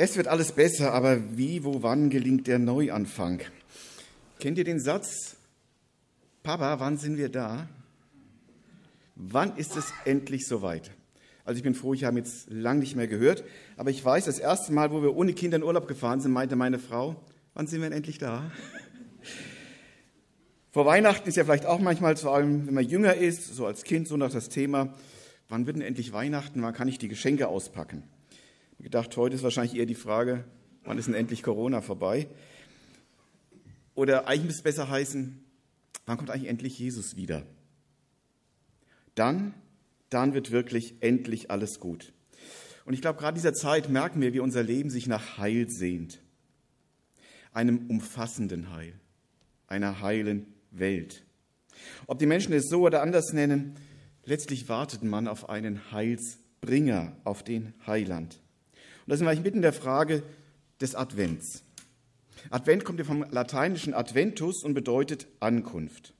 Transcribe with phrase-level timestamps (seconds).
[0.00, 3.40] Es wird alles besser, aber wie, wo, wann gelingt der Neuanfang?
[4.38, 5.36] Kennt ihr den Satz?
[6.44, 7.68] Papa, wann sind wir da?
[9.16, 10.92] Wann ist es endlich soweit?
[11.44, 13.42] Also ich bin froh, ich habe jetzt lang nicht mehr gehört,
[13.76, 16.54] aber ich weiß, das erste Mal, wo wir ohne Kinder in Urlaub gefahren sind, meinte
[16.54, 17.16] meine Frau,
[17.54, 18.52] wann sind wir denn endlich da?
[20.70, 23.82] Vor Weihnachten ist ja vielleicht auch manchmal, vor allem wenn man jünger ist, so als
[23.82, 24.94] Kind, so nach das Thema,
[25.48, 28.04] wann wird denn endlich Weihnachten, wann kann ich die Geschenke auspacken?
[28.80, 30.44] Gedacht, heute ist wahrscheinlich eher die Frage,
[30.84, 32.28] wann ist denn endlich Corona vorbei?
[33.94, 35.44] Oder eigentlich müsste es besser heißen,
[36.06, 37.44] wann kommt eigentlich endlich Jesus wieder?
[39.16, 39.52] Dann,
[40.10, 42.12] dann wird wirklich endlich alles gut.
[42.84, 45.68] Und ich glaube, gerade in dieser Zeit merken wir, wie unser Leben sich nach Heil
[45.68, 46.20] sehnt.
[47.52, 48.94] Einem umfassenden Heil,
[49.66, 51.24] einer heilen Welt.
[52.06, 53.74] Ob die Menschen es so oder anders nennen,
[54.24, 58.40] letztlich wartet man auf einen Heilsbringer, auf den Heiland.
[59.08, 60.22] Und da sind wir eigentlich mitten in der Frage
[60.82, 61.64] des Advents.
[62.50, 66.12] Advent kommt ja vom lateinischen Adventus und bedeutet Ankunft.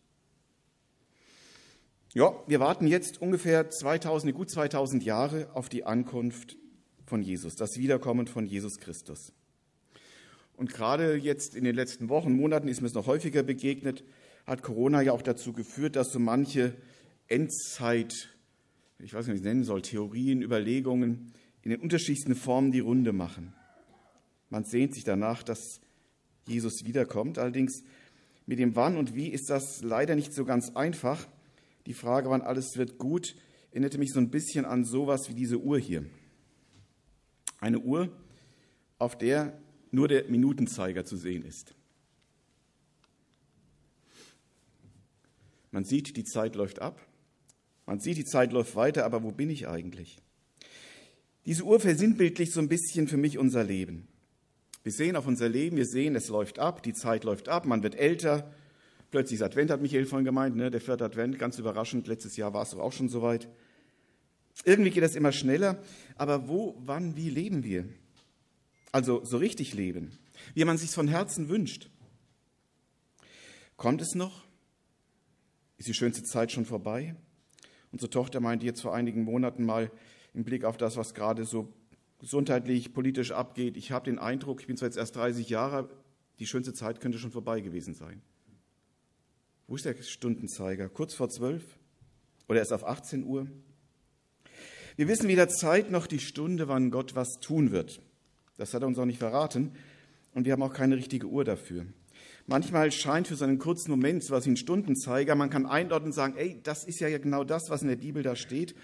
[2.15, 6.57] Ja, wir warten jetzt ungefähr 2000, gut 2000 Jahre auf die Ankunft
[7.05, 9.35] von Jesus, das Wiederkommen von Jesus Christus.
[10.57, 14.03] Und gerade jetzt in den letzten Wochen, Monaten ist mir es noch häufiger begegnet,
[14.47, 16.75] hat Corona ja auch dazu geführt, dass so manche
[17.27, 18.31] Endzeit,
[18.99, 21.35] ich weiß nicht, wie ich es nennen soll, Theorien, Überlegungen
[21.69, 23.53] in den unterschiedlichsten Formen die Runde machen.
[24.49, 25.83] Man sehnt sich danach, dass
[26.47, 27.37] Jesus wiederkommt.
[27.37, 27.83] Allerdings
[28.47, 31.29] mit dem Wann und Wie ist das leider nicht so ganz einfach.
[31.85, 33.37] Die Frage, wann alles wird gut,
[33.71, 36.07] erinnerte mich so ein bisschen an sowas wie diese Uhr hier.
[37.61, 38.17] Eine Uhr,
[38.99, 41.75] auf der nur der Minutenzeiger zu sehen ist.
[45.71, 47.07] Man sieht, die Zeit läuft ab.
[47.85, 50.17] Man sieht, die Zeit läuft weiter, aber wo bin ich eigentlich?
[51.49, 54.07] Diese Uhr versinnbildlicht so ein bisschen für mich unser Leben.
[54.83, 57.83] Wir sehen auf unser Leben, wir sehen, es läuft ab, die Zeit läuft ab, man
[57.83, 58.53] wird älter.
[59.11, 60.71] Plötzlich ist Advent, hat Michael vorhin gemeint, ne?
[60.71, 62.07] der vierte Advent, ganz überraschend.
[62.07, 63.49] Letztes Jahr war es auch schon soweit.
[64.67, 65.83] Irgendwie geht das immer schneller.
[66.17, 67.89] Aber wo, wann, wie leben wir?
[68.93, 70.19] Also so richtig leben,
[70.53, 71.89] wie man sich von Herzen wünscht.
[73.79, 74.45] Kommt es noch?
[75.79, 77.17] Ist die schönste Zeit schon vorbei?
[77.91, 79.91] Unsere Tochter meinte jetzt vor einigen Monaten mal
[80.35, 81.73] im Blick auf das, was gerade so
[82.19, 83.77] gesundheitlich, politisch abgeht.
[83.77, 85.89] Ich habe den Eindruck, ich bin zwar jetzt erst 30 Jahre,
[86.39, 88.23] die schönste Zeit könnte schon vorbei gewesen sein.
[89.67, 90.89] Wo ist der Stundenzeiger?
[90.89, 91.79] Kurz vor zwölf?
[92.49, 93.47] Oder erst auf 18 Uhr?
[94.97, 98.01] Wir wissen weder Zeit noch die Stunde, wann Gott was tun wird.
[98.57, 99.73] Das hat er uns auch nicht verraten.
[100.35, 101.87] Und wir haben auch keine richtige Uhr dafür.
[102.47, 106.09] Manchmal scheint für so einen kurzen Moment so was wie ein Stundenzeiger, man kann einordnen
[106.09, 108.75] und sagen, ey, das ist ja genau das, was in der Bibel da steht.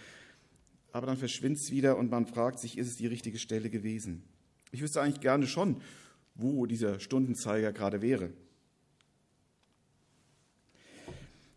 [0.94, 4.22] Aber dann verschwindet es wieder und man fragt sich, ist es die richtige Stelle gewesen?
[4.71, 5.81] Ich wüsste eigentlich gerne schon,
[6.37, 8.31] wo dieser Stundenzeiger gerade wäre.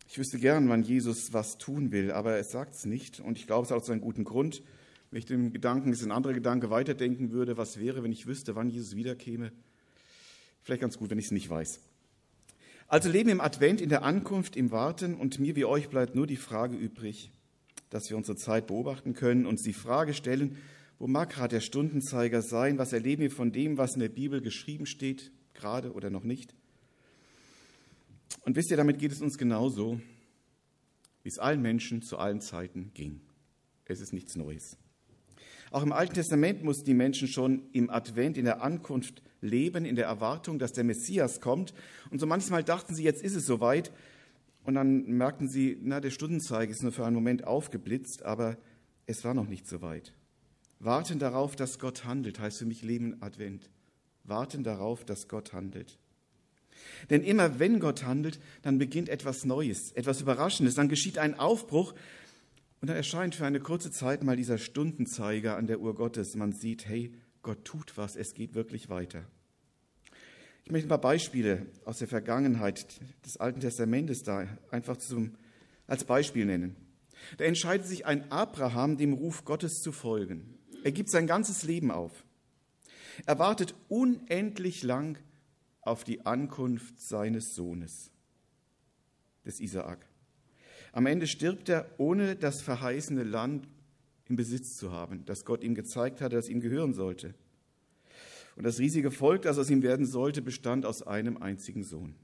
[0.07, 3.19] Ich wüsste gern, wann Jesus was tun will, aber er sagt es nicht.
[3.19, 4.63] Und ich glaube, es hat auch seinen guten Grund.
[5.11, 8.55] Wenn ich den Gedanken, ist ein anderer Gedanke, weiterdenken würde, was wäre, wenn ich wüsste,
[8.55, 9.51] wann Jesus wiederkäme?
[10.63, 11.79] Vielleicht ganz gut, wenn ich es nicht weiß.
[12.87, 16.25] Also leben im Advent, in der Ankunft, im Warten und mir wie euch bleibt nur
[16.25, 17.31] die Frage übrig,
[17.89, 20.57] dass wir unsere Zeit beobachten können, uns die Frage stellen,
[20.99, 24.41] wo mag gerade der Stundenzeiger sein, was erleben wir von dem, was in der Bibel
[24.41, 26.55] geschrieben steht, gerade oder noch nicht.
[28.41, 30.01] Und wisst ihr, damit geht es uns genauso,
[31.23, 33.21] wie es allen Menschen zu allen Zeiten ging.
[33.85, 34.77] Es ist nichts Neues.
[35.71, 39.95] Auch im Alten Testament mussten die Menschen schon im Advent, in der Ankunft leben, in
[39.95, 41.73] der Erwartung, dass der Messias kommt.
[42.09, 43.91] Und so manchmal dachten sie, jetzt ist es soweit.
[44.67, 48.57] Und dann merkten sie, na, der Stundenzeiger ist nur für einen Moment aufgeblitzt, aber
[49.05, 50.13] es war noch nicht soweit.
[50.79, 53.69] Warten darauf, dass Gott handelt, heißt für mich Leben Advent.
[54.25, 55.97] Warten darauf, dass Gott handelt.
[57.09, 61.93] Denn immer wenn Gott handelt, dann beginnt etwas Neues, etwas Überraschendes, dann geschieht ein Aufbruch
[62.81, 66.35] und dann erscheint für eine kurze Zeit mal dieser Stundenzeiger an der Uhr Gottes.
[66.35, 69.23] Man sieht, hey, Gott tut was, es geht wirklich weiter.
[70.67, 75.37] Ich möchte ein paar Beispiele aus der Vergangenheit des Alten Testamentes da einfach zum,
[75.87, 76.75] als Beispiel nennen.
[77.37, 80.59] Da entscheidet sich ein Abraham, dem Ruf Gottes zu folgen.
[80.83, 82.25] Er gibt sein ganzes Leben auf.
[83.25, 85.17] Er wartet unendlich lang
[85.79, 88.11] auf die Ankunft seines Sohnes,
[89.45, 90.05] des Isaak.
[90.91, 93.69] Am Ende stirbt er, ohne das verheißene Land
[94.25, 97.35] im Besitz zu haben, das Gott ihm gezeigt hatte, das ihm gehören sollte.
[98.57, 102.15] Und das riesige Volk, das aus ihm werden sollte, bestand aus einem einzigen Sohn.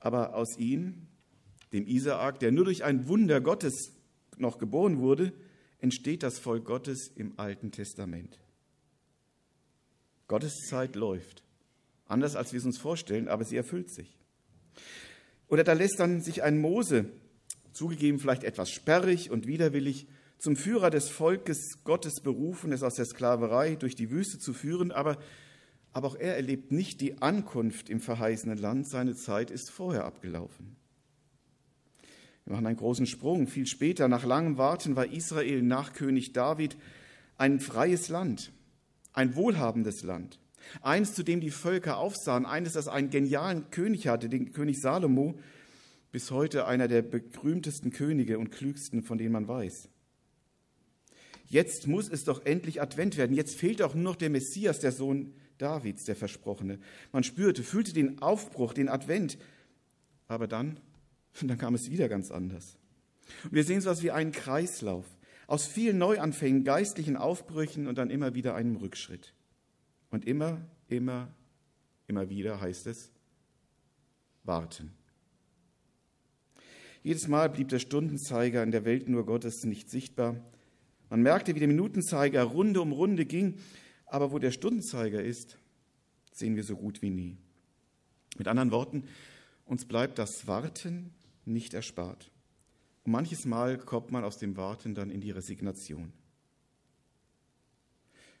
[0.00, 1.06] Aber aus ihm,
[1.72, 3.92] dem Isaak, der nur durch ein Wunder Gottes
[4.38, 5.32] noch geboren wurde,
[5.78, 8.40] entsteht das Volk Gottes im Alten Testament.
[10.26, 11.44] Gottes Zeit läuft.
[12.06, 14.18] Anders als wir es uns vorstellen, aber sie erfüllt sich.
[15.46, 17.04] Oder da lässt dann sich ein Mose,
[17.72, 20.08] zugegeben vielleicht etwas sperrig und widerwillig,
[20.42, 24.90] zum Führer des Volkes Gottes berufen, es aus der Sklaverei durch die Wüste zu führen,
[24.90, 25.16] aber,
[25.92, 30.74] aber auch er erlebt nicht die Ankunft im verheißenen Land, seine Zeit ist vorher abgelaufen.
[32.44, 33.46] Wir machen einen großen Sprung.
[33.46, 36.76] Viel später, nach langem Warten, war Israel nach König David
[37.38, 38.50] ein freies Land,
[39.12, 40.40] ein wohlhabendes Land.
[40.80, 45.38] Eines, zu dem die Völker aufsahen, eines, das einen genialen König hatte, den König Salomo,
[46.10, 49.88] bis heute einer der berühmtesten Könige und klügsten, von denen man weiß.
[51.52, 53.36] Jetzt muss es doch endlich Advent werden.
[53.36, 56.78] Jetzt fehlt auch nur noch der Messias, der Sohn Davids, der Versprochene.
[57.12, 59.36] Man spürte, fühlte den Aufbruch, den Advent.
[60.28, 60.80] Aber dann,
[61.42, 62.78] dann kam es wieder ganz anders.
[63.44, 65.04] Und wir sehen so etwas wie einen Kreislauf
[65.46, 69.34] aus vielen Neuanfängen, geistlichen Aufbrüchen und dann immer wieder einem Rückschritt.
[70.08, 71.34] Und immer, immer,
[72.06, 73.10] immer wieder heißt es,
[74.42, 74.94] warten.
[77.02, 80.36] Jedes Mal blieb der Stundenzeiger in der Welt nur Gottes nicht sichtbar.
[81.12, 83.58] Man merkte, wie der Minutenzeiger Runde um Runde ging,
[84.06, 85.58] aber wo der Stundenzeiger ist,
[86.32, 87.36] sehen wir so gut wie nie.
[88.38, 89.04] Mit anderen Worten,
[89.66, 91.12] uns bleibt das Warten
[91.44, 92.30] nicht erspart.
[93.04, 96.14] Und manches Mal kommt man aus dem Warten dann in die Resignation.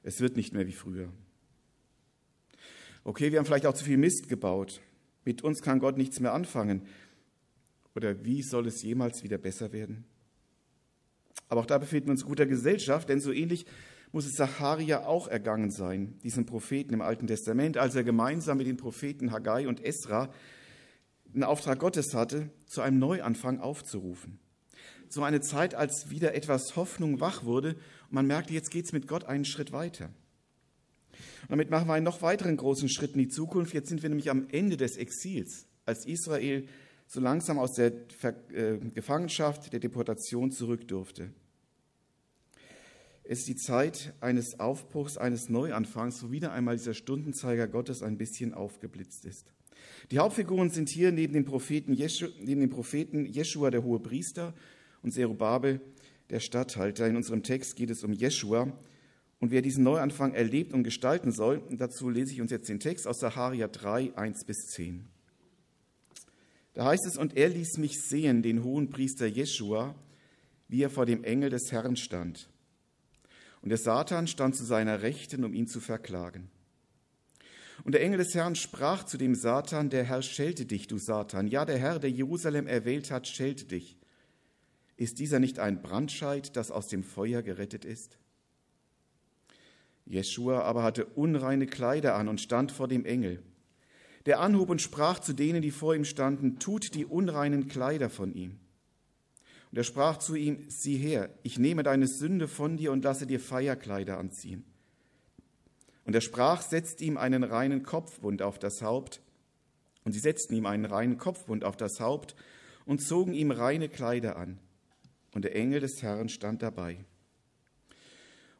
[0.02, 1.12] Es wird nicht mehr wie früher.
[3.04, 4.80] Okay, wir haben vielleicht auch zu viel Mist gebaut.
[5.26, 6.86] Mit uns kann Gott nichts mehr anfangen.
[7.94, 10.06] Oder wie soll es jemals wieder besser werden?
[11.52, 13.66] Aber auch da befinden wir uns in guter Gesellschaft, denn so ähnlich
[14.10, 18.66] muss es Zacharia auch ergangen sein, diesem Propheten im Alten Testament, als er gemeinsam mit
[18.66, 20.32] den Propheten Haggai und Esra
[21.34, 24.38] einen Auftrag Gottes hatte, zu einem Neuanfang aufzurufen.
[25.10, 27.74] So eine Zeit, als wieder etwas Hoffnung wach wurde
[28.08, 30.06] und man merkte, jetzt geht es mit Gott einen Schritt weiter.
[31.42, 33.74] Und damit machen wir einen noch weiteren großen Schritt in die Zukunft.
[33.74, 36.66] Jetzt sind wir nämlich am Ende des Exils, als Israel
[37.12, 37.92] so langsam aus der
[38.54, 41.34] äh, Gefangenschaft, der Deportation zurück durfte.
[43.24, 48.18] Es ist die Zeit eines Aufbruchs, eines Neuanfangs, wo wieder einmal dieser Stundenzeiger Gottes ein
[48.18, 49.46] bisschen aufgeblitzt ist.
[50.10, 54.54] Die Hauptfiguren sind hier neben dem Propheten, Jeschu, neben dem Propheten Jeschua, der hohe Priester,
[55.02, 55.80] und Zerubabel,
[56.30, 57.06] der Statthalter.
[57.06, 58.72] In unserem Text geht es um Jeschua.
[59.40, 63.08] Und wer diesen Neuanfang erlebt und gestalten soll, dazu lese ich uns jetzt den Text
[63.08, 65.04] aus Saharia 3, 1 bis 10.
[66.74, 69.94] Da heißt es, und er ließ mich sehen, den hohen Priester Jeschua,
[70.68, 72.48] wie er vor dem Engel des Herrn stand.
[73.62, 76.50] Und der Satan stand zu seiner Rechten, um ihn zu verklagen.
[77.84, 81.46] Und der Engel des Herrn sprach zu dem Satan, der Herr schelte dich, du Satan.
[81.46, 83.96] Ja, der Herr, der Jerusalem erwählt hat, schelte dich.
[84.96, 88.18] Ist dieser nicht ein Brandscheid, das aus dem Feuer gerettet ist?
[90.04, 93.42] Jeschua aber hatte unreine Kleider an und stand vor dem Engel.
[94.26, 98.32] Der anhob und sprach zu denen, die vor ihm standen, tut die unreinen Kleider von
[98.34, 98.58] ihm.
[99.72, 103.26] Und er sprach zu ihm, sieh her, ich nehme deine Sünde von dir und lasse
[103.26, 104.64] dir Feierkleider anziehen.
[106.04, 109.22] Und er sprach, setzt ihm einen reinen Kopfbund auf das Haupt.
[110.04, 112.34] Und sie setzten ihm einen reinen Kopfbund auf das Haupt
[112.84, 114.58] und zogen ihm reine Kleider an.
[115.32, 116.98] Und der Engel des Herrn stand dabei.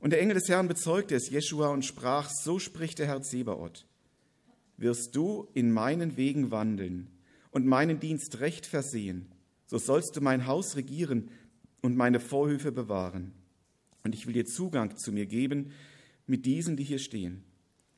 [0.00, 3.84] Und der Engel des Herrn bezeugte es Jeschua und sprach, so spricht der Herr Zebaoth,
[4.78, 7.10] wirst du in meinen Wegen wandeln
[7.50, 9.31] und meinen Dienst recht versehen,
[9.72, 11.30] so sollst du mein Haus regieren
[11.80, 13.32] und meine Vorhöfe bewahren.
[14.04, 15.70] Und ich will dir Zugang zu mir geben
[16.26, 17.42] mit diesen, die hier stehen.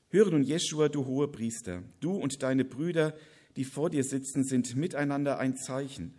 [0.09, 3.16] Höre nun, Jeschua, du hohe Priester, du und deine Brüder,
[3.57, 6.14] die vor dir sitzen, sind miteinander ein Zeichen.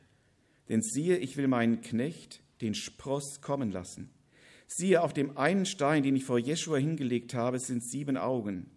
[0.68, 4.10] Denn siehe, ich will meinen Knecht, den Spross, kommen lassen.
[4.68, 8.72] Siehe, auf dem einen Stein, den ich vor Jeschua hingelegt habe, sind sieben Augen.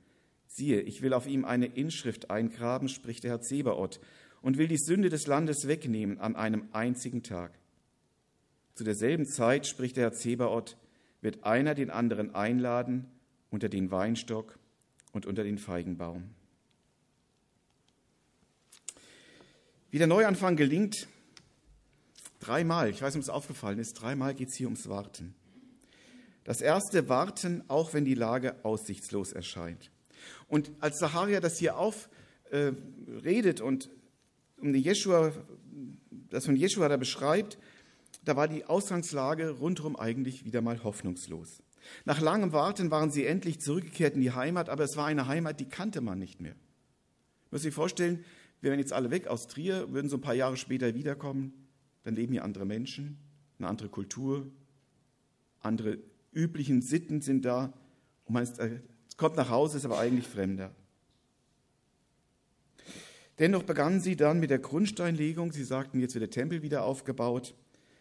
[0.47, 3.99] Siehe, ich will auf ihm eine Inschrift eingraben, spricht der Herr Zebaoth,
[4.43, 7.53] und will die Sünde des Landes wegnehmen an einem einzigen Tag.
[8.75, 10.77] Zu derselben Zeit, spricht der Herr Zebaoth,
[11.21, 13.07] wird einer den anderen einladen
[13.51, 14.59] unter den Weinstock
[15.13, 16.31] und unter den Feigenbaum.
[19.91, 21.09] Wie der Neuanfang gelingt,
[22.41, 25.35] dreimal, ich weiß nicht, ob es aufgefallen ist, dreimal geht es hier ums Warten.
[26.45, 29.91] Das erste Warten, auch wenn die Lage aussichtslos erscheint.
[30.47, 33.91] Und als Zacharia das hier aufredet äh, und
[34.61, 35.33] um die Jeschua,
[36.31, 37.59] das von Jeschua da beschreibt,
[38.25, 41.63] da war die Ausgangslage rundherum eigentlich wieder mal hoffnungslos.
[42.05, 45.61] Nach langem Warten waren sie endlich zurückgekehrt in die Heimat, aber es war eine Heimat,
[45.61, 46.55] die kannte man nicht mehr.
[47.47, 48.25] Ich muss sich vorstellen,
[48.61, 51.53] wir wären jetzt alle weg aus Trier, würden so ein paar Jahre später wiederkommen,
[52.05, 53.19] dann leben hier andere Menschen,
[53.59, 54.51] eine andere Kultur,
[55.61, 55.99] andere
[56.33, 57.73] üblichen Sitten sind da
[58.25, 58.61] und man ist
[59.17, 60.75] kommt nach Hause, ist aber eigentlich Fremder.
[63.39, 65.53] Dennoch begannen sie dann mit der Grundsteinlegung.
[65.53, 67.55] Sie sagten, jetzt wird der Tempel wieder aufgebaut.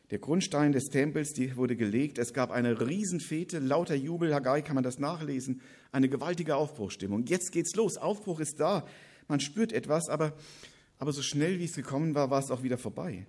[0.09, 2.17] Der Grundstein des Tempels die wurde gelegt.
[2.17, 4.33] Es gab eine Riesenfete, lauter Jubel.
[4.33, 5.61] Haggai kann man das nachlesen.
[5.91, 7.25] Eine gewaltige Aufbruchstimmung.
[7.25, 7.97] Jetzt geht's los.
[7.97, 8.85] Aufbruch ist da.
[9.27, 10.33] Man spürt etwas, aber,
[10.97, 13.27] aber so schnell wie es gekommen war, war es auch wieder vorbei.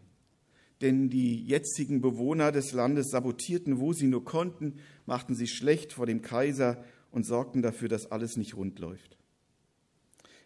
[0.81, 6.07] Denn die jetzigen Bewohner des Landes sabotierten, wo sie nur konnten, machten sich schlecht vor
[6.07, 9.19] dem Kaiser und sorgten dafür, dass alles nicht rund läuft.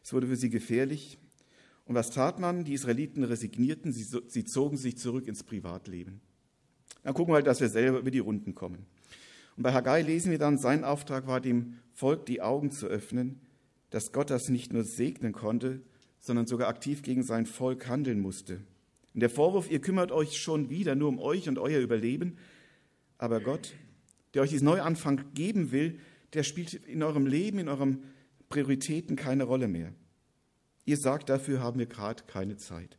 [0.02, 1.18] Es wurde für sie gefährlich.
[1.84, 2.64] Und was tat man?
[2.64, 6.20] Die Israeliten resignierten, sie, sie zogen sich zurück ins Privatleben.
[7.02, 8.86] Dann gucken wir halt, dass wir selber über die Runden kommen.
[9.56, 13.40] Und bei Haggai lesen wir dann, sein Auftrag war, dem Volk die Augen zu öffnen,
[13.90, 15.82] dass Gott das nicht nur segnen konnte,
[16.20, 18.60] sondern sogar aktiv gegen sein Volk handeln musste.
[19.12, 22.38] Und der Vorwurf, ihr kümmert euch schon wieder nur um euch und euer Überleben,
[23.18, 23.74] aber Gott,
[24.32, 25.98] der euch diesen Neuanfang geben will,
[26.32, 28.04] der spielt in eurem Leben, in euren
[28.48, 29.92] Prioritäten keine Rolle mehr.
[30.84, 32.96] Ihr sagt, dafür haben wir gerade keine Zeit.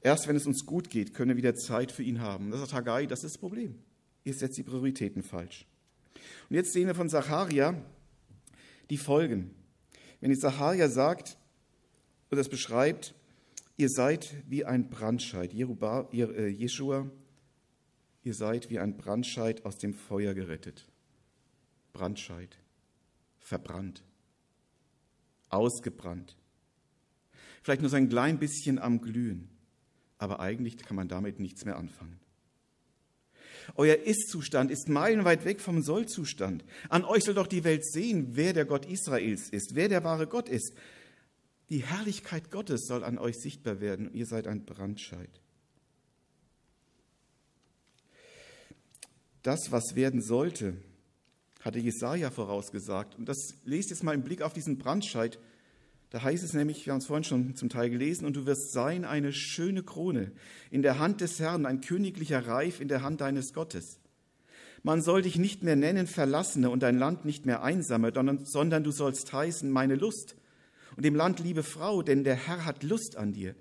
[0.00, 2.50] Erst wenn es uns gut geht, können wir wieder Zeit für ihn haben.
[2.50, 3.74] Das sagt Haggai, das ist das Problem.
[4.24, 5.66] Ihr setzt die Prioritäten falsch.
[6.48, 7.80] Und jetzt sehen wir von Zacharia
[8.88, 9.54] die Folgen.
[10.20, 11.36] Wenn die Zacharia sagt
[12.30, 13.14] oder es beschreibt,
[13.76, 17.10] ihr seid wie ein Brandscheid, äh, Jeschua,
[18.22, 20.88] ihr seid wie ein Brandscheid aus dem Feuer gerettet.
[21.92, 22.56] Brandscheid,
[23.38, 24.02] verbrannt
[25.48, 26.36] ausgebrannt.
[27.62, 29.48] Vielleicht nur so ein klein bisschen am Glühen,
[30.18, 32.20] aber eigentlich kann man damit nichts mehr anfangen.
[33.74, 36.64] Euer Ist-Zustand ist meilenweit weg vom Soll-Zustand.
[36.88, 40.28] An euch soll doch die Welt sehen, wer der Gott Israels ist, wer der wahre
[40.28, 40.74] Gott ist.
[41.68, 45.40] Die Herrlichkeit Gottes soll an euch sichtbar werden ihr seid ein Brandscheid.
[49.42, 50.76] Das, was werden sollte,
[51.66, 53.16] hatte Jesaja vorausgesagt.
[53.16, 55.38] Und das lest jetzt mal im Blick auf diesen Brandscheid.
[56.10, 58.72] Da heißt es nämlich, wir haben es vorhin schon zum Teil gelesen, und du wirst
[58.72, 60.30] sein eine schöne Krone
[60.70, 63.98] in der Hand des Herrn, ein königlicher Reif in der Hand deines Gottes.
[64.84, 68.12] Man soll dich nicht mehr nennen Verlassene und dein Land nicht mehr Einsame,
[68.44, 70.36] sondern du sollst heißen meine Lust.
[70.96, 73.56] Und dem Land liebe Frau, denn der Herr hat Lust an dir.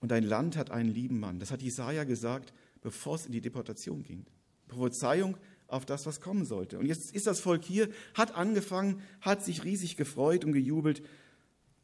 [0.00, 1.38] Und dein Land hat einen lieben Mann.
[1.38, 4.24] Das hat Jesaja gesagt, bevor es in die Deportation ging.
[4.68, 5.36] Prophezeiung
[5.68, 6.78] auf das, was kommen sollte.
[6.78, 11.02] Und jetzt ist das Volk hier, hat angefangen, hat sich riesig gefreut und gejubelt.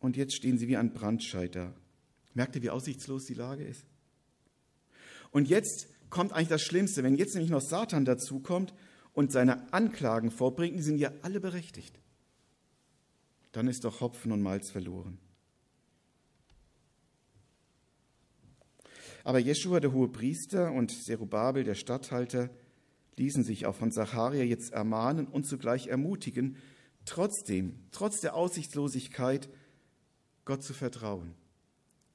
[0.00, 1.74] Und jetzt stehen sie wie ein Brandscheid da.
[2.34, 3.84] Merkt ihr, wie aussichtslos die Lage ist?
[5.30, 8.74] Und jetzt kommt eigentlich das Schlimmste, wenn jetzt nämlich noch Satan dazukommt
[9.12, 11.98] und seine Anklagen vorbringt, die sind ja alle berechtigt.
[13.52, 15.18] Dann ist doch Hopfen und Malz verloren.
[19.24, 22.50] Aber Jeschua, der hohe Priester, und Zerubabel, der Statthalter,
[23.16, 26.56] ließen sich auch von Zacharia jetzt ermahnen und zugleich ermutigen,
[27.04, 29.48] trotzdem, trotz der Aussichtslosigkeit,
[30.44, 31.34] Gott zu vertrauen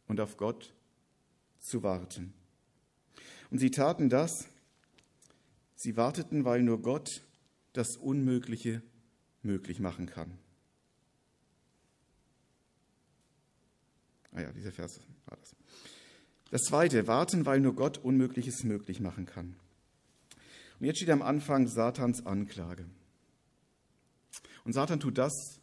[0.07, 0.73] und auf Gott
[1.59, 2.33] zu warten.
[3.49, 4.47] Und sie taten das,
[5.75, 7.23] sie warteten, weil nur Gott
[7.73, 8.81] das Unmögliche
[9.43, 10.37] möglich machen kann.
[14.31, 15.55] Ah ja, dieser Vers war das.
[16.51, 19.55] Das zweite, warten, weil nur Gott Unmögliches möglich machen kann.
[20.79, 22.85] Und jetzt steht am Anfang Satans Anklage.
[24.63, 25.59] Und Satan tut das,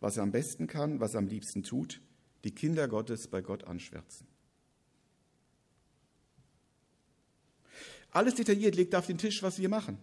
[0.00, 2.00] was er am besten kann, was er am liebsten tut,
[2.44, 4.26] die Kinder Gottes bei Gott anschwärzen.
[8.10, 9.98] Alles detailliert legt er auf den Tisch, was wir machen.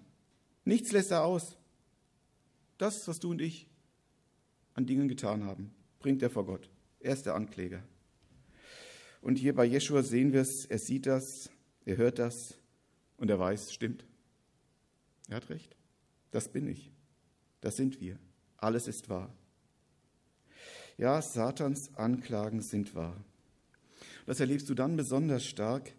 [0.66, 1.58] Nichts lässt er aus.
[2.78, 3.68] Das, was du und ich
[4.74, 6.70] an Dingen getan haben, bringt er vor Gott.
[7.00, 7.84] Er ist der Ankläger.
[9.22, 11.50] Und hier bei Jeschua sehen wir es, er sieht das,
[11.86, 12.56] er hört das
[13.18, 14.06] und er weiß, stimmt.
[15.30, 15.76] Er hat recht.
[16.32, 16.92] Das bin ich.
[17.62, 18.20] Das sind wir.
[18.58, 19.34] Alles ist wahr.
[20.98, 23.16] Ja, Satans Anklagen sind wahr.
[24.26, 25.94] Das erlebst du dann besonders stark,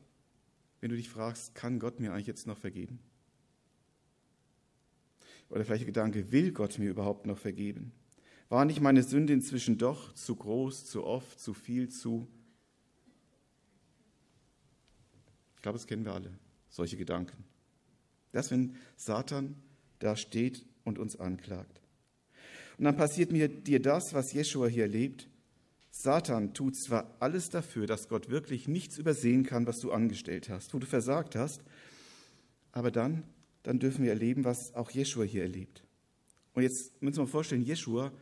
[0.80, 3.00] wenn du dich fragst, kann Gott mir eigentlich jetzt noch vergeben?
[5.48, 7.92] Oder vielleicht der Gedanke, will Gott mir überhaupt noch vergeben?
[8.48, 12.28] War nicht meine Sünde inzwischen doch zu groß, zu oft, zu viel, zu...
[15.56, 16.32] Ich glaube, das kennen wir alle,
[16.68, 17.49] solche Gedanken.
[18.32, 19.56] Das, wenn Satan
[19.98, 21.80] da steht und uns anklagt.
[22.78, 25.28] Und dann passiert mir dir das, was Jeschua hier erlebt.
[25.90, 30.72] Satan tut zwar alles dafür, dass Gott wirklich nichts übersehen kann, was du angestellt hast,
[30.72, 31.62] wo du versagt hast,
[32.72, 33.24] aber dann,
[33.64, 35.84] dann dürfen wir erleben, was auch Jeschua hier erlebt.
[36.54, 38.12] Und jetzt müssen wir uns vorstellen, Jeschua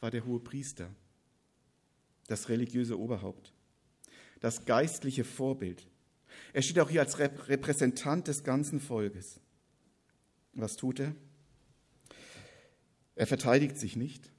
[0.00, 0.88] war der hohe Priester,
[2.26, 3.52] das religiöse Oberhaupt,
[4.40, 5.86] das geistliche Vorbild.
[6.52, 9.38] Er steht auch hier als Repräsentant des ganzen Volkes.
[10.54, 11.14] Was tut er?
[13.14, 14.30] Er verteidigt sich nicht,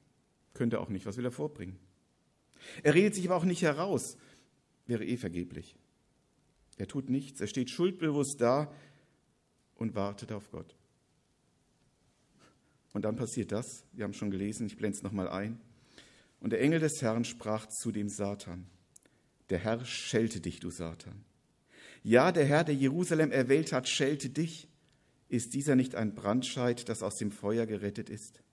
[0.53, 1.05] könnte auch nicht.
[1.05, 1.79] Was will er vorbringen?
[2.82, 4.17] Er redet sich aber auch nicht heraus,
[4.86, 5.75] wäre eh vergeblich.
[6.77, 8.74] Er tut nichts, er steht schuldbewusst da
[9.75, 10.75] und wartet auf Gott.
[12.93, 15.60] Und dann passiert das, wir haben schon gelesen, ich blende es nochmal ein.
[16.39, 18.67] Und der Engel des Herrn sprach zu dem Satan,
[19.50, 21.24] der Herr schelte dich, du Satan.
[22.03, 24.67] Ja, der Herr, der Jerusalem erwählt hat, schelte dich.
[25.34, 28.44] Ist dieser nicht ein Brandscheid, das aus dem Feuer gerettet ist?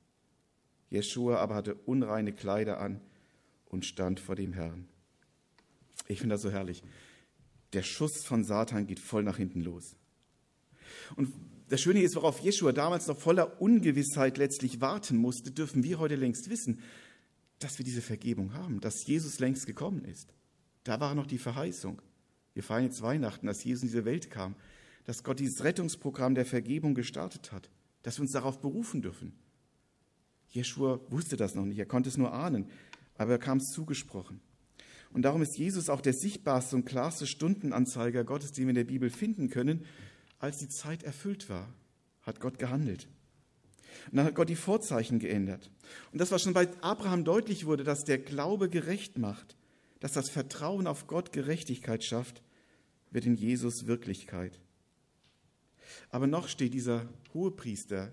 [0.89, 3.03] Jeschua aber hatte unreine Kleider an
[3.67, 4.89] und stand vor dem Herrn.
[6.09, 6.83] Ich finde das so herrlich.
[7.75, 9.95] Der Schuss von Satan geht voll nach hinten los.
[11.17, 11.31] Und
[11.69, 16.17] das Schöne ist, worauf Jeschua damals noch voller Ungewissheit letztlich warten musste, dürfen wir heute
[16.17, 16.81] längst wissen,
[17.59, 20.33] dass wir diese Vergebung haben, dass Jesus längst gekommen ist.
[20.85, 22.01] Da war noch die Verheißung.
[22.55, 24.55] Wir feiern jetzt Weihnachten, dass Jesus in diese Welt kam,
[25.11, 27.69] dass Gott dieses Rettungsprogramm der Vergebung gestartet hat,
[28.05, 29.33] dass wir uns darauf berufen dürfen.
[30.47, 32.71] Jeschua wusste das noch nicht, er konnte es nur ahnen,
[33.19, 34.41] aber er kam es zugesprochen.
[35.13, 38.85] Und darum ist Jesus auch der sichtbarste und klarste Stundenanzeiger Gottes, den wir in der
[38.85, 39.85] Bibel finden können.
[40.39, 41.75] Als die Zeit erfüllt war,
[42.23, 43.09] hat Gott gehandelt.
[44.13, 45.73] Und dann hat Gott die Vorzeichen geändert.
[46.13, 49.57] Und das, was schon bei Abraham deutlich wurde, dass der Glaube gerecht macht,
[49.99, 52.45] dass das Vertrauen auf Gott Gerechtigkeit schafft,
[53.11, 54.61] wird in Jesus Wirklichkeit.
[56.11, 58.13] Aber noch steht dieser Hohepriester,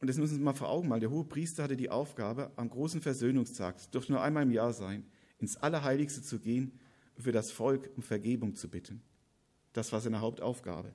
[0.00, 3.02] und das müssen Sie mal vor Augen malen, der Hohepriester hatte die Aufgabe, am großen
[3.02, 5.04] Versöhnungstag, es dürfte nur einmal im Jahr sein,
[5.38, 6.72] ins Allerheiligste zu gehen
[7.16, 9.02] und für das Volk um Vergebung zu bitten.
[9.72, 10.92] Das war seine Hauptaufgabe.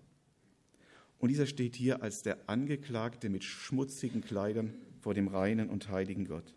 [1.20, 6.26] Und dieser steht hier als der Angeklagte mit schmutzigen Kleidern vor dem reinen und heiligen
[6.26, 6.56] Gott.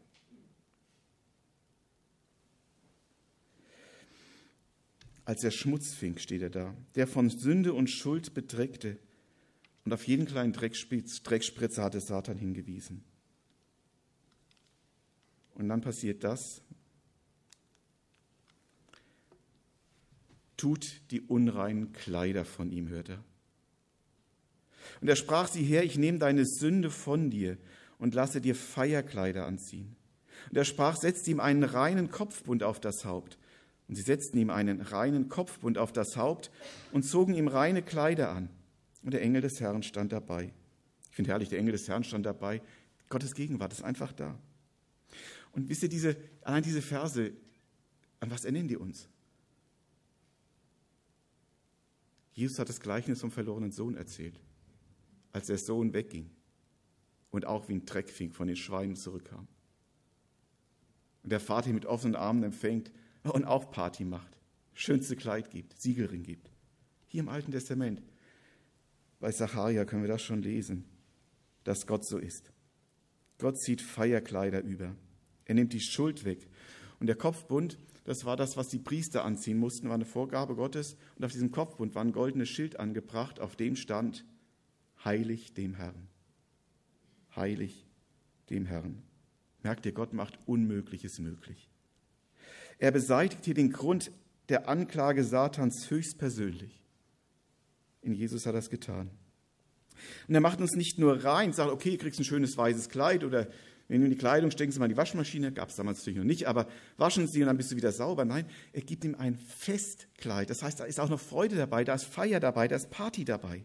[5.28, 8.96] Als der Schmutzfink steht er da, der von Sünde und Schuld bedreckte.
[9.84, 13.04] Und auf jeden kleinen Dreckspritzer hatte Satan hingewiesen.
[15.54, 16.62] Und dann passiert das.
[20.56, 23.22] Tut die unreinen Kleider von ihm, hört er.
[25.02, 27.58] Und er sprach sie her, ich nehme deine Sünde von dir
[27.98, 29.94] und lasse dir Feierkleider anziehen.
[30.48, 33.36] Und er sprach, setzt ihm einen reinen Kopfbund auf das Haupt
[33.88, 36.50] und sie setzten ihm einen reinen Kopfbund auf das Haupt
[36.92, 38.50] und zogen ihm reine Kleider an.
[39.02, 40.52] Und der Engel des Herrn stand dabei.
[41.10, 42.60] Ich finde herrlich, der Engel des Herrn stand dabei.
[43.08, 44.38] Gottes Gegenwart ist einfach da.
[45.52, 47.32] Und wisst ihr, diese, allein diese Verse,
[48.20, 49.08] an was erinnern die uns?
[52.34, 54.38] Jesus hat das Gleichnis vom verlorenen Sohn erzählt,
[55.32, 56.30] als der Sohn wegging
[57.30, 59.48] und auch wie ein Dreckfink von den Schweinen zurückkam.
[61.22, 62.92] Und der Vater ihn mit offenen Armen empfängt
[63.24, 64.38] und auch Party macht,
[64.72, 66.50] schönste Kleid gibt, Siegelring gibt.
[67.06, 68.02] Hier im Alten Testament,
[69.20, 70.84] bei Zacharia können wir das schon lesen,
[71.64, 72.52] dass Gott so ist.
[73.38, 74.94] Gott zieht Feierkleider über.
[75.44, 76.48] Er nimmt die Schuld weg.
[77.00, 80.96] Und der Kopfbund, das war das, was die Priester anziehen mussten, war eine Vorgabe Gottes.
[81.16, 84.24] Und auf diesem Kopfbund war ein goldenes Schild angebracht, auf dem stand,
[85.04, 86.08] heilig dem Herrn.
[87.34, 87.86] Heilig
[88.50, 89.02] dem Herrn.
[89.62, 91.67] Merkt ihr, Gott macht Unmögliches möglich.
[92.78, 94.10] Er beseitigt hier den Grund
[94.48, 96.82] der Anklage Satans höchstpersönlich.
[98.02, 99.10] In Jesus hat er das getan.
[100.28, 103.24] Und er macht uns nicht nur rein, sagt, okay, du kriegst ein schönes weißes Kleid
[103.24, 103.48] oder
[103.88, 106.18] wenn du in die Kleidung steckst, du mal in die Waschmaschine, gab es damals natürlich
[106.18, 108.26] noch nicht, aber waschen sie und dann bist du wieder sauber.
[108.26, 110.50] Nein, er gibt ihm ein Festkleid.
[110.50, 113.24] Das heißt, da ist auch noch Freude dabei, da ist Feier dabei, da ist Party
[113.24, 113.64] dabei.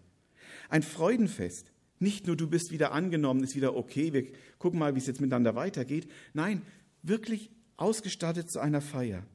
[0.70, 1.72] Ein Freudenfest.
[2.00, 5.22] Nicht nur du bist wieder angenommen, ist wieder okay, wir gucken mal, wie es jetzt
[5.22, 6.10] miteinander weitergeht.
[6.34, 6.62] Nein,
[7.02, 9.26] wirklich ausgestattet zu einer Feier.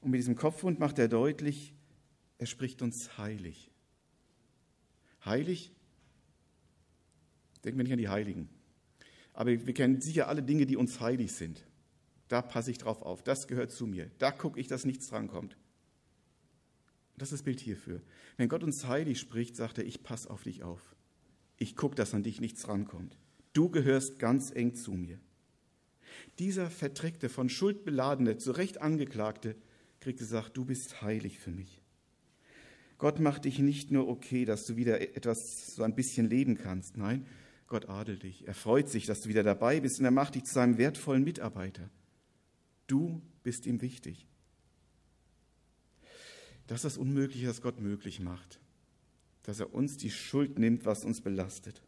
[0.00, 1.74] Und mit diesem Kopfhund macht er deutlich,
[2.38, 3.70] er spricht uns heilig.
[5.24, 5.72] Heilig,
[7.64, 8.48] denken wir nicht an die Heiligen.
[9.34, 11.66] Aber wir kennen sicher alle Dinge, die uns heilig sind.
[12.28, 13.22] Da passe ich drauf auf.
[13.22, 14.10] Das gehört zu mir.
[14.18, 15.56] Da gucke ich, dass nichts drankommt.
[17.16, 18.00] Das ist das Bild hierfür.
[18.38, 20.94] Wenn Gott uns heilig spricht, sagt er, ich passe auf dich auf.
[21.58, 23.18] Ich gucke, dass an dich nichts rankommt.
[23.52, 25.20] Du gehörst ganz eng zu mir.
[26.38, 29.56] Dieser Verdreckte, von Schuld beladene, zu Recht Angeklagte,
[30.00, 31.82] kriegt gesagt, du bist heilig für mich.
[32.98, 36.96] Gott macht dich nicht nur okay, dass du wieder etwas so ein bisschen leben kannst.
[36.96, 37.26] Nein,
[37.66, 38.46] Gott adelt dich.
[38.46, 41.24] Er freut sich, dass du wieder dabei bist und er macht dich zu seinem wertvollen
[41.24, 41.88] Mitarbeiter.
[42.86, 44.26] Du bist ihm wichtig.
[46.66, 48.60] Das ist das Unmögliche, was Gott möglich macht.
[49.44, 51.82] Dass er uns die Schuld nimmt, was uns belastet.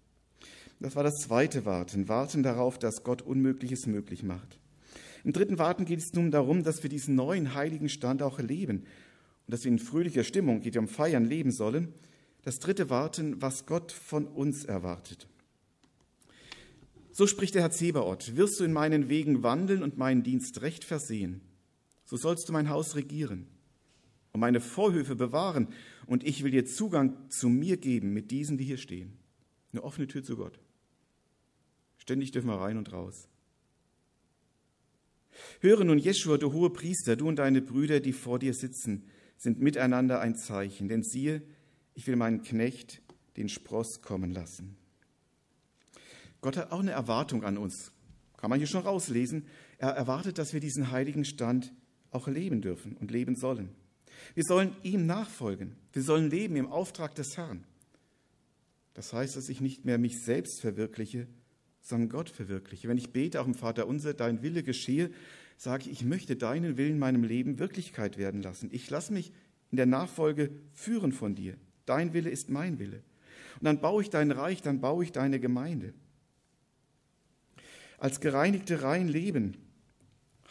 [0.83, 2.09] Das war das zweite Warten.
[2.09, 4.59] Warten darauf, dass Gott Unmögliches möglich macht.
[5.23, 8.79] Im dritten Warten geht es nun darum, dass wir diesen neuen heiligen Stand auch erleben
[8.79, 11.95] und dass wir in fröhlicher Stimmung, geht ja um Feiern, leben sollen.
[12.43, 15.29] Das dritte Warten, was Gott von uns erwartet.
[17.13, 20.83] So spricht der Herr Zebaoth, wirst du in meinen Wegen wandeln und meinen Dienst recht
[20.83, 21.43] versehen,
[22.05, 23.47] so sollst du mein Haus regieren
[24.33, 25.69] und meine Vorhöfe bewahren,
[26.07, 29.13] und ich will dir Zugang zu mir geben mit diesen, die hier stehen.
[29.73, 30.59] Eine offene Tür zu Gott.
[32.03, 33.29] Ständig dürfen wir rein und raus.
[35.61, 39.05] Höre nun, Jeschua, du hohe Priester, du und deine Brüder, die vor dir sitzen,
[39.37, 40.89] sind miteinander ein Zeichen.
[40.89, 41.43] Denn siehe,
[41.95, 43.03] ich will meinen Knecht,
[43.37, 44.77] den Spross, kommen lassen.
[46.41, 47.93] Gott hat auch eine Erwartung an uns.
[48.37, 49.47] Kann man hier schon rauslesen.
[49.79, 51.73] Er erwartet, dass wir diesen heiligen Stand
[52.11, 53.69] auch leben dürfen und leben sollen.
[54.35, 55.77] Wir sollen ihm nachfolgen.
[55.93, 57.65] Wir sollen leben im Auftrag des Herrn.
[58.93, 61.29] Das heißt, dass ich nicht mehr mich selbst verwirkliche,
[61.83, 62.89] sondern Gott verwirkliche.
[62.89, 65.11] Wenn ich bete, auch im Vater unser, dein Wille geschehe,
[65.57, 68.71] sage ich, ich möchte deinen Willen in meinem Leben Wirklichkeit werden lassen.
[68.73, 69.33] Ich lasse mich
[69.71, 71.57] in der Nachfolge führen von dir.
[71.85, 73.03] Dein Wille ist mein Wille.
[73.61, 75.93] Und dann baue ich dein Reich, dann baue ich deine Gemeinde.
[77.99, 79.57] Als gereinigte rein leben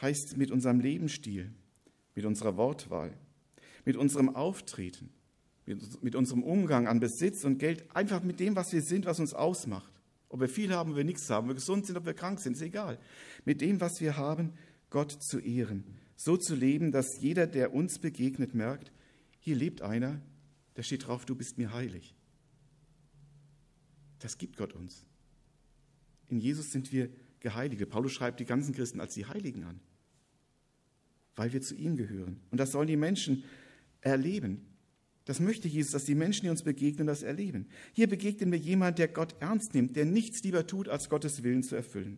[0.01, 1.51] heißt mit unserem Lebensstil,
[2.15, 3.13] mit unserer Wortwahl,
[3.85, 5.09] mit unserem Auftreten,
[5.65, 9.19] mit, mit unserem Umgang an Besitz und Geld, einfach mit dem, was wir sind, was
[9.19, 10.00] uns ausmacht.
[10.31, 12.39] Ob wir viel haben, ob wir nichts haben, ob wir gesund sind, ob wir krank
[12.39, 12.97] sind, ist egal.
[13.43, 14.53] Mit dem, was wir haben,
[14.89, 15.83] Gott zu ehren.
[16.15, 18.93] So zu leben, dass jeder, der uns begegnet, merkt,
[19.39, 20.21] hier lebt einer,
[20.77, 22.15] der steht drauf, du bist mir heilig.
[24.19, 25.05] Das gibt Gott uns.
[26.29, 27.09] In Jesus sind wir
[27.41, 27.85] Geheiligte.
[27.85, 29.81] Paulus schreibt die ganzen Christen als die Heiligen an,
[31.35, 32.39] weil wir zu ihm gehören.
[32.51, 33.43] Und das sollen die Menschen
[33.99, 34.65] erleben.
[35.25, 37.67] Das möchte Jesus, dass die Menschen, die uns begegnen, das erleben.
[37.93, 41.63] Hier begegnen wir jemand, der Gott ernst nimmt, der nichts lieber tut, als Gottes Willen
[41.63, 42.17] zu erfüllen.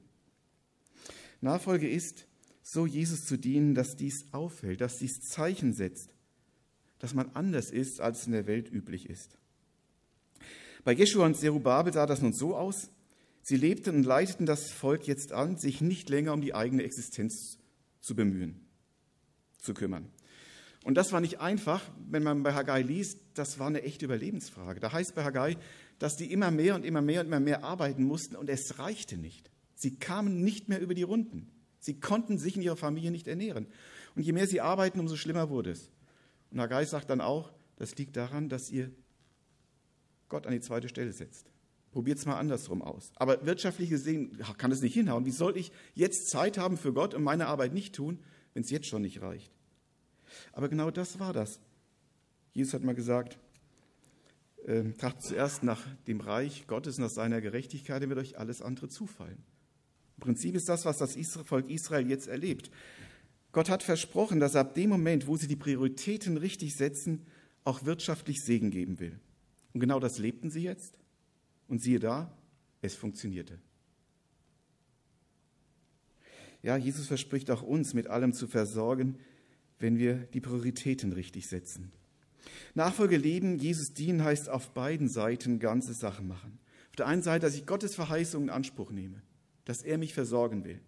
[1.42, 2.26] Nachfolge ist,
[2.62, 6.16] so Jesus zu dienen, dass dies auffällt, dass dies Zeichen setzt,
[7.00, 9.38] dass man anders ist, als in der Welt üblich ist.
[10.86, 12.90] Bei Jeschua und Zerubabel sah das nun so aus,
[13.42, 17.58] sie lebten und leiteten das Volk jetzt an, sich nicht länger um die eigene Existenz
[18.00, 18.66] zu bemühen,
[19.60, 20.10] zu kümmern.
[20.84, 24.80] Und das war nicht einfach, wenn man bei Haggai liest, das war eine echte Überlebensfrage.
[24.80, 25.56] Da heißt bei Haggai,
[25.98, 29.18] dass die immer mehr und immer mehr und immer mehr arbeiten mussten und es reichte
[29.18, 29.50] nicht.
[29.76, 31.50] Sie kamen nicht mehr über die Runden.
[31.80, 33.68] Sie konnten sich in ihrer Familie nicht ernähren.
[34.16, 35.90] Und je mehr sie arbeiten, umso schlimmer wurde es.
[36.52, 38.92] Und Haggai sagt dann auch, das liegt daran, dass ihr
[40.30, 41.48] Gott an die zweite Stelle setzt.
[41.92, 43.12] Probiert es mal andersrum aus.
[43.16, 45.26] Aber wirtschaftlich gesehen kann es nicht hinhauen.
[45.26, 48.20] Wie soll ich jetzt Zeit haben für Gott und meine Arbeit nicht tun,
[48.54, 49.52] wenn es jetzt schon nicht reicht?
[50.52, 51.60] Aber genau das war das.
[52.54, 53.38] Jesus hat mal gesagt,
[54.66, 58.88] äh, trachtet zuerst nach dem Reich Gottes, nach seiner Gerechtigkeit, dann wird euch alles andere
[58.88, 59.44] zufallen.
[60.18, 61.16] Im Prinzip ist das, was das
[61.46, 62.72] Volk Israel jetzt erlebt.
[63.52, 67.26] Gott hat versprochen, dass er ab dem Moment, wo sie die Prioritäten richtig setzen,
[67.64, 69.20] auch wirtschaftlich Segen geben will.
[69.74, 70.98] Und genau das lebten sie jetzt.
[71.68, 72.32] Und siehe da,
[72.82, 73.60] es funktionierte.
[76.62, 79.18] Ja, Jesus verspricht auch uns, mit allem zu versorgen,
[79.84, 81.92] wenn wir die Prioritäten richtig setzen.
[82.74, 86.58] Nachfolge leben, Jesus dienen heißt auf beiden Seiten ganze Sachen machen.
[86.92, 89.22] Auf der einen Seite, dass ich Gottes Verheißung in Anspruch nehme,
[89.66, 90.80] dass er mich versorgen will.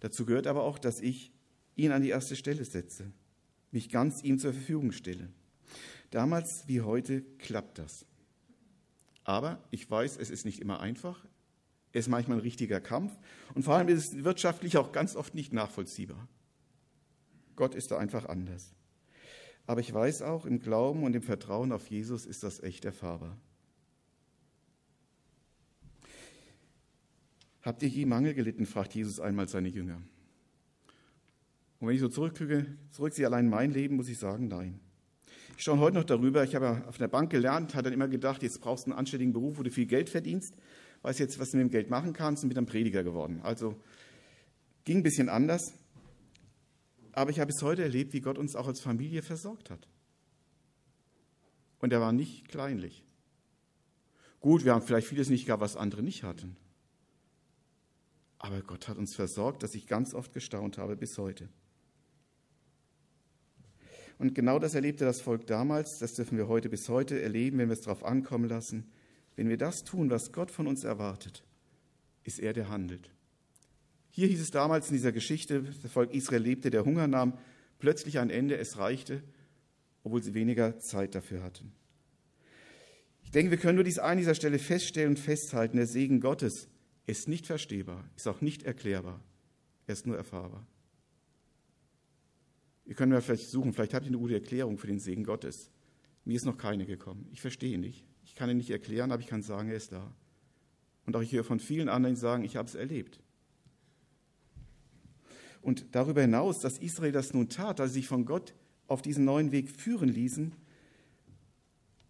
[0.00, 1.30] Dazu gehört aber auch, dass ich
[1.76, 3.12] ihn an die erste Stelle setze,
[3.70, 5.28] mich ganz ihm zur Verfügung stelle.
[6.10, 8.06] Damals wie heute klappt das.
[9.22, 11.24] Aber ich weiß, es ist nicht immer einfach.
[11.92, 13.16] Es ist manchmal ein richtiger Kampf.
[13.54, 16.26] Und vor allem ist es wirtschaftlich auch ganz oft nicht nachvollziehbar.
[17.58, 18.72] Gott ist da einfach anders.
[19.66, 23.36] Aber ich weiß auch, im Glauben und im Vertrauen auf Jesus ist das echt erfahrbar.
[27.62, 28.64] Habt ihr je Mangel gelitten?
[28.64, 30.00] fragt Jesus einmal seine Jünger.
[31.80, 34.78] Und wenn ich so zurückgucke, zurücksehe allein mein Leben, muss ich sagen, nein.
[35.56, 36.44] Ich schaue heute noch darüber.
[36.44, 39.32] Ich habe auf der Bank gelernt, hat dann immer gedacht, jetzt brauchst du einen anständigen
[39.32, 40.54] Beruf, wo du viel Geld verdienst.
[41.02, 43.40] Weiß jetzt, was du mit dem Geld machen kannst und bin dann Prediger geworden.
[43.42, 43.74] Also
[44.84, 45.74] ging ein bisschen anders.
[47.18, 49.88] Aber ich habe bis heute erlebt, wie Gott uns auch als Familie versorgt hat.
[51.80, 53.04] Und er war nicht kleinlich.
[54.38, 56.56] Gut, wir haben vielleicht vieles nicht gehabt, was andere nicht hatten.
[58.38, 61.48] Aber Gott hat uns versorgt, dass ich ganz oft gestaunt habe bis heute.
[64.18, 67.68] Und genau das erlebte das Volk damals, das dürfen wir heute bis heute erleben, wenn
[67.68, 68.92] wir es darauf ankommen lassen.
[69.34, 71.42] Wenn wir das tun, was Gott von uns erwartet,
[72.22, 73.10] ist er, der handelt.
[74.18, 77.38] Hier hieß es damals in dieser Geschichte, das Volk Israel lebte, der Hunger nahm
[77.78, 79.22] plötzlich ein Ende, es reichte,
[80.02, 81.70] obwohl sie weniger Zeit dafür hatten.
[83.22, 86.66] Ich denke, wir können nur dies an dieser Stelle feststellen und festhalten, der Segen Gottes
[87.06, 89.22] ist nicht verstehbar, ist auch nicht erklärbar,
[89.86, 90.66] er ist nur erfahrbar.
[92.86, 95.70] Ihr könnt mir vielleicht suchen, vielleicht habt ihr eine gute Erklärung für den Segen Gottes.
[96.24, 97.28] Mir ist noch keine gekommen.
[97.30, 98.04] Ich verstehe ihn nicht.
[98.24, 100.12] Ich kann ihn nicht erklären, aber ich kann sagen, er ist da.
[101.06, 103.20] Und auch ich höre von vielen anderen, sagen, ich habe es erlebt.
[105.68, 108.54] Und darüber hinaus, dass Israel das nun tat, als sie sich von Gott
[108.86, 110.54] auf diesen neuen Weg führen ließen,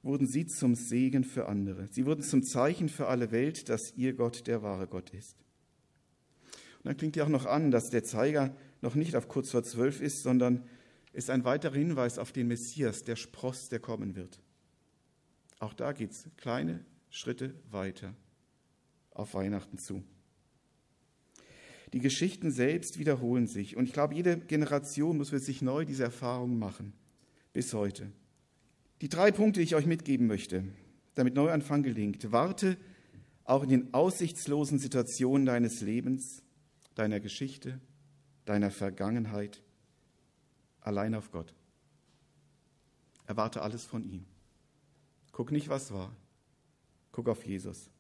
[0.05, 1.89] wurden sie zum Segen für andere.
[1.91, 5.35] Sie wurden zum Zeichen für alle Welt, dass ihr Gott der wahre Gott ist.
[6.77, 9.65] Und dann klingt ja auch noch an, dass der Zeiger noch nicht auf kurz vor
[9.65, 10.63] zwölf ist, sondern
[11.13, 14.39] ist ein weiterer Hinweis auf den Messias, der Spross, der kommen wird.
[15.59, 18.15] Auch da geht es kleine Schritte weiter
[19.11, 20.05] auf Weihnachten zu.
[21.93, 23.77] Die Geschichten selbst wiederholen sich.
[23.77, 26.93] Und ich glaube, jede Generation muss für sich neu diese Erfahrung machen.
[27.53, 28.13] Bis heute.
[29.01, 30.65] Die drei Punkte, die ich euch mitgeben möchte,
[31.15, 32.31] damit Neuanfang gelingt.
[32.31, 32.77] Warte
[33.45, 36.43] auch in den aussichtslosen Situationen deines Lebens,
[36.95, 37.81] deiner Geschichte,
[38.45, 39.63] deiner Vergangenheit
[40.81, 41.55] allein auf Gott.
[43.27, 44.27] Erwarte alles von ihm.
[45.33, 46.15] Guck nicht, was war.
[47.13, 47.91] Guck auf Jesus.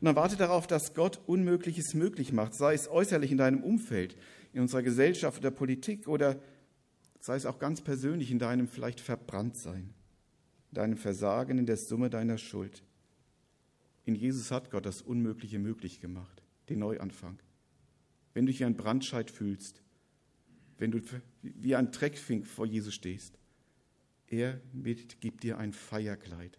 [0.00, 4.16] Und dann warte darauf, dass Gott Unmögliches möglich macht, sei es äußerlich in deinem Umfeld,
[4.52, 6.40] in unserer Gesellschaft oder Politik oder
[7.20, 9.94] sei es auch ganz persönlich in deinem vielleicht Verbranntsein,
[10.70, 12.82] in deinem Versagen, in der Summe deiner Schuld.
[14.04, 17.38] In Jesus hat Gott das Unmögliche möglich gemacht, den Neuanfang.
[18.32, 19.82] Wenn du dich wie ein Brandscheid fühlst,
[20.78, 21.00] wenn du
[21.42, 23.38] wie ein Dreckfink vor Jesus stehst,
[24.26, 24.60] er
[25.20, 26.58] gibt dir ein Feierkleid.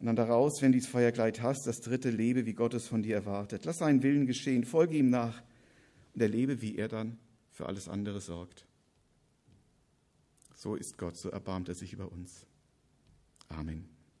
[0.00, 3.02] Und dann daraus, wenn du dieses Feierkleid hast, das dritte Lebe, wie Gott es von
[3.02, 3.64] dir erwartet.
[3.64, 5.42] Lass seinen Willen geschehen, folge ihm nach
[6.14, 7.18] und erlebe, wie er dann
[7.50, 8.64] für alles andere sorgt.
[10.54, 12.46] So ist Gott, so erbarmt er sich über uns.
[13.48, 13.97] Amen.